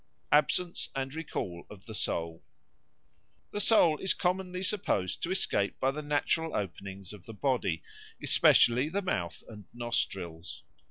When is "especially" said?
8.19-8.89